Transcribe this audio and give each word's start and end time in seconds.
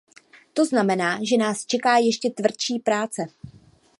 To 0.53 0.65
znamená, 0.65 1.19
že 1.23 1.37
nás 1.37 1.65
čeká 1.65 1.97
ještě 1.97 2.29
tvrdší 2.29 2.79
práce. 2.79 3.25